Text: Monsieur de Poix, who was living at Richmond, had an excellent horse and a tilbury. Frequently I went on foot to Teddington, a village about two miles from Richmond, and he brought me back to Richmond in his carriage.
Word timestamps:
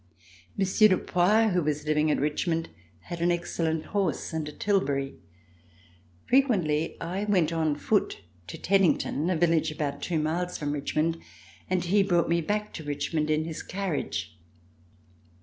Monsieur 0.57 0.87
de 0.87 0.97
Poix, 0.97 1.49
who 1.53 1.61
was 1.61 1.85
living 1.85 2.09
at 2.09 2.19
Richmond, 2.19 2.69
had 3.01 3.21
an 3.21 3.31
excellent 3.31 3.85
horse 3.85 4.33
and 4.33 4.49
a 4.49 4.51
tilbury. 4.51 5.13
Frequently 6.25 6.97
I 6.99 7.25
went 7.25 7.53
on 7.53 7.75
foot 7.75 8.21
to 8.47 8.57
Teddington, 8.57 9.29
a 9.29 9.35
village 9.35 9.69
about 9.71 10.01
two 10.01 10.17
miles 10.17 10.57
from 10.57 10.71
Richmond, 10.71 11.19
and 11.69 11.83
he 11.83 12.01
brought 12.01 12.29
me 12.29 12.41
back 12.41 12.73
to 12.73 12.83
Richmond 12.83 13.29
in 13.29 13.45
his 13.45 13.61
carriage. 13.61 14.35